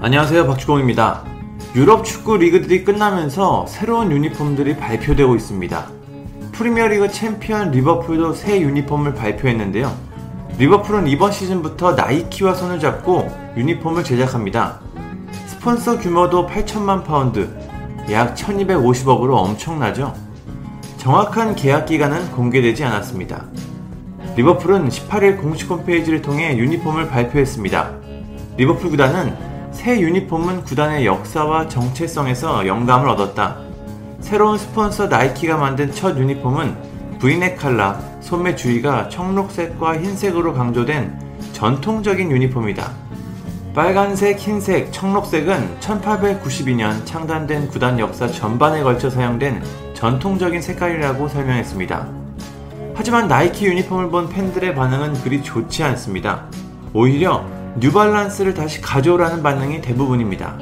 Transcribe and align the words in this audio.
안녕하세요 0.00 0.48
박주공입니다. 0.48 1.22
유럽 1.76 2.04
축구 2.04 2.36
리그들이 2.36 2.82
끝나면서 2.84 3.66
새로운 3.68 4.10
유니폼들이 4.10 4.76
발표되고 4.76 5.36
있습니다. 5.36 5.86
프리미어리그 6.52 7.08
챔피언 7.10 7.70
리버풀도 7.70 8.34
새 8.34 8.60
유니폼을 8.60 9.14
발표했는데요. 9.14 9.96
리버풀은 10.58 11.06
이번 11.06 11.30
시즌부터 11.30 11.92
나이키와 11.92 12.54
손을 12.54 12.80
잡고 12.80 13.30
유니폼을 13.56 14.04
제작합니다. 14.04 14.80
스폰서 15.46 16.00
규모도 16.00 16.46
8천만 16.46 17.04
파운드, 17.04 17.48
약 18.10 18.34
1250억으로 18.34 19.36
엄청나죠? 19.36 20.14
정확한 20.98 21.54
계약 21.54 21.86
기간은 21.86 22.32
공개되지 22.32 22.84
않았습니다. 22.84 23.46
리버풀은 24.36 24.88
18일 24.88 25.40
공식 25.40 25.70
홈페이지를 25.70 26.22
통해 26.22 26.56
유니폼을 26.58 27.08
발표했습니다. 27.08 28.01
리버풀 28.56 28.90
구단은 28.90 29.34
새 29.72 29.98
유니폼은 29.98 30.64
구단의 30.64 31.06
역사와 31.06 31.68
정체성에서 31.68 32.66
영감을 32.66 33.08
얻었다. 33.08 33.56
새로운 34.20 34.58
스폰서 34.58 35.06
나이키가 35.06 35.56
만든 35.56 35.90
첫 35.92 36.18
유니폼은 36.18 37.18
브이넥 37.18 37.56
칼라, 37.56 37.98
소매 38.20 38.54
주위가 38.54 39.08
청록색과 39.08 40.00
흰색으로 40.00 40.52
강조된 40.52 41.18
전통적인 41.52 42.30
유니폼이다. 42.30 42.90
빨간색, 43.74 44.38
흰색, 44.38 44.92
청록색은 44.92 45.78
1892년 45.80 47.06
창단된 47.06 47.68
구단 47.68 47.98
역사 47.98 48.26
전반에 48.26 48.82
걸쳐 48.82 49.08
사용된 49.08 49.62
전통적인 49.94 50.60
색깔이라고 50.60 51.26
설명했습니다. 51.28 52.06
하지만 52.94 53.28
나이키 53.28 53.64
유니폼을 53.64 54.10
본 54.10 54.28
팬들의 54.28 54.74
반응은 54.74 55.14
그리 55.22 55.42
좋지 55.42 55.82
않습니다. 55.84 56.44
오히려 56.92 57.46
뉴발란스를 57.76 58.54
다시 58.54 58.80
가져오라는 58.80 59.42
반응이 59.42 59.80
대부분입니다. 59.80 60.58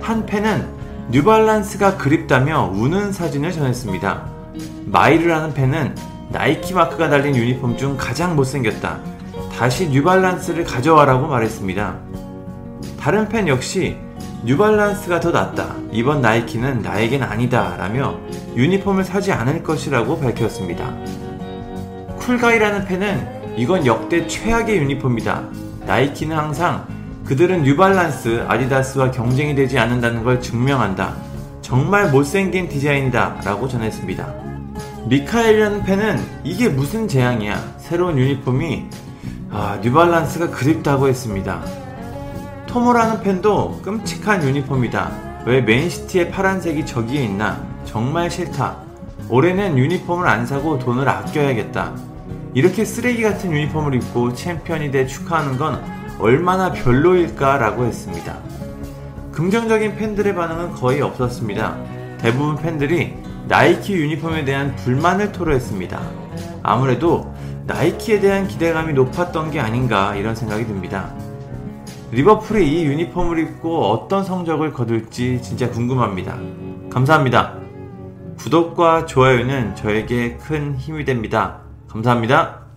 한 0.00 0.26
팬은 0.26 0.66
뉴발란스가 1.10 1.96
그립다며 1.96 2.70
우는 2.74 3.12
사진을 3.12 3.52
전했습니다. 3.52 4.26
마이르라는 4.86 5.54
팬은 5.54 5.94
나이키 6.30 6.74
마크가 6.74 7.08
달린 7.08 7.34
유니폼 7.36 7.76
중 7.76 7.96
가장 7.96 8.36
못생겼다. 8.36 9.00
다시 9.56 9.88
뉴발란스를 9.88 10.64
가져와라고 10.64 11.28
말했습니다. 11.28 11.96
다른 13.00 13.28
팬 13.28 13.48
역시 13.48 13.96
뉴발란스가 14.44 15.20
더 15.20 15.30
낫다. 15.30 15.74
이번 15.92 16.20
나이키는 16.20 16.82
나에겐 16.82 17.22
아니다. 17.22 17.76
라며 17.76 18.18
유니폼을 18.54 19.04
사지 19.04 19.32
않을 19.32 19.62
것이라고 19.62 20.18
밝혔습니다. 20.20 20.94
쿨가이라는 22.18 22.86
팬은 22.86 23.56
이건 23.56 23.86
역대 23.86 24.26
최악의 24.26 24.76
유니폼이다. 24.78 25.67
나이키는 25.88 26.36
항상 26.36 26.86
그들은 27.24 27.62
뉴발란스, 27.62 28.44
아디다스와 28.46 29.10
경쟁이 29.10 29.54
되지 29.54 29.78
않는다는 29.78 30.22
걸 30.22 30.38
증명한다. 30.38 31.14
정말 31.62 32.10
못생긴 32.10 32.68
디자인이다. 32.68 33.40
라고 33.42 33.66
전했습니다. 33.66 34.34
미카엘이라는 35.06 35.82
팬은 35.84 36.20
이게 36.44 36.68
무슨 36.68 37.08
재앙이야. 37.08 37.76
새로운 37.78 38.18
유니폼이 38.18 38.86
아, 39.50 39.78
뉴발란스가 39.82 40.50
그립다고 40.50 41.08
했습니다. 41.08 41.62
토모라는 42.66 43.22
팬도 43.22 43.80
끔찍한 43.82 44.42
유니폼이다. 44.44 45.42
왜 45.46 45.62
맨시티의 45.62 46.30
파란색이 46.30 46.84
저기에 46.84 47.24
있나? 47.24 47.64
정말 47.86 48.30
싫다. 48.30 48.76
올해는 49.30 49.78
유니폼을 49.78 50.28
안 50.28 50.44
사고 50.46 50.78
돈을 50.78 51.08
아껴야겠다. 51.08 51.94
이렇게 52.58 52.84
쓰레기 52.84 53.22
같은 53.22 53.52
유니폼을 53.52 53.94
입고 53.94 54.34
챔피언이 54.34 54.90
돼 54.90 55.06
축하하는 55.06 55.58
건 55.58 55.80
얼마나 56.18 56.72
별로일까라고 56.72 57.84
했습니다. 57.84 58.36
긍정적인 59.30 59.94
팬들의 59.94 60.34
반응은 60.34 60.72
거의 60.72 61.00
없었습니다. 61.00 61.76
대부분 62.18 62.56
팬들이 62.56 63.14
나이키 63.46 63.94
유니폼에 63.94 64.44
대한 64.44 64.74
불만을 64.74 65.30
토로했습니다. 65.30 66.00
아무래도 66.64 67.32
나이키에 67.68 68.18
대한 68.18 68.48
기대감이 68.48 68.92
높았던 68.92 69.52
게 69.52 69.60
아닌가 69.60 70.16
이런 70.16 70.34
생각이 70.34 70.66
듭니다. 70.66 71.14
리버풀이 72.10 72.68
이 72.68 72.86
유니폼을 72.86 73.38
입고 73.38 73.86
어떤 73.86 74.24
성적을 74.24 74.72
거둘지 74.72 75.40
진짜 75.42 75.70
궁금합니다. 75.70 76.36
감사합니다. 76.90 77.54
구독과 78.36 79.06
좋아요는 79.06 79.76
저에게 79.76 80.38
큰 80.38 80.74
힘이 80.76 81.04
됩니다. 81.04 81.67
감사합니다. 81.88 82.67